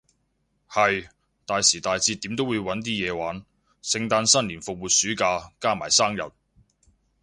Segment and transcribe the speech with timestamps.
[0.67, 1.07] 係，
[1.45, 3.45] 大時大節點都會搵啲嘢玩，
[3.83, 6.21] 聖誕新年復活暑假，加埋生日